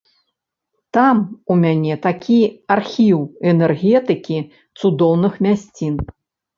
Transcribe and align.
Там 0.97 1.17
у 1.51 1.57
мяне 1.63 1.93
такі 2.07 2.39
архіў 2.79 3.19
энергетыкі 3.55 4.37
цудоўных 4.79 5.33
мясцін. 5.49 5.95